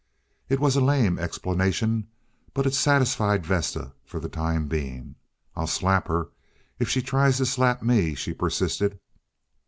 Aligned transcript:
It 0.49 0.59
was 0.59 0.75
a 0.75 0.81
lame 0.81 1.19
explanation, 1.19 2.07
but 2.55 2.65
it 2.65 2.73
satisfied 2.73 3.45
Vesta 3.45 3.91
for 4.03 4.19
the 4.19 4.29
time 4.29 4.67
being. 4.67 5.13
"I'll 5.55 5.67
slap 5.67 6.07
her 6.07 6.29
if 6.79 6.89
she 6.89 7.03
tries 7.03 7.37
to 7.37 7.45
slap 7.45 7.83
me," 7.83 8.15
she 8.15 8.33
persisted. 8.33 8.99